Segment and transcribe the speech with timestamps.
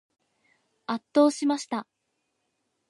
[0.87, 1.85] 圧倒しました。